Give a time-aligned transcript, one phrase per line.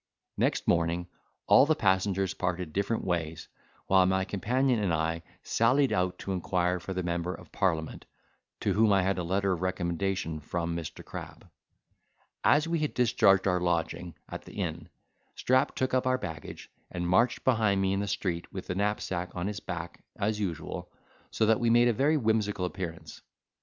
[0.35, 1.05] Next morning
[1.45, 3.47] all the passengers parted different ways,
[3.85, 8.05] while my companion and I sallied out to inquire for the member of parliament,
[8.61, 11.05] to whom I had a letter of recommendation from Mr.
[11.05, 11.47] Crab.
[12.43, 14.89] As we had discharged our lodging at the inn,
[15.35, 19.29] Strap took up our baggage and, marched behind me in the street with the knapsack
[19.35, 20.91] on his back, as usual,
[21.29, 23.21] so that we made a very whimsical appearance.